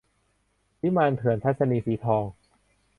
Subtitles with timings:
[0.81, 2.23] วิมานเถื่อน- ทัศนีย์ สีทอง